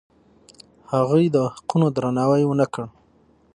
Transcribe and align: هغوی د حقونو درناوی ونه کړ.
هغوی 0.91 1.25
د 1.35 1.37
حقونو 1.55 1.87
درناوی 1.95 2.43
ونه 2.45 2.65
کړ. 2.73 2.85